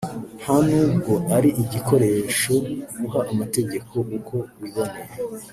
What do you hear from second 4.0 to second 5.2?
uko wiboneye